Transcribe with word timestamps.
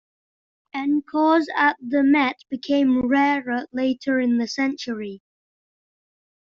Encores 0.73 1.45
at 1.55 1.77
the 1.79 2.01
Met 2.01 2.37
became 2.49 3.07
rarer 3.07 3.67
later 3.71 4.19
in 4.19 4.39
the 4.39 4.47
century. 4.47 5.21